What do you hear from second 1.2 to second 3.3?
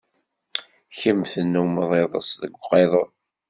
tennummeḍ iḍes deg uqiḍun.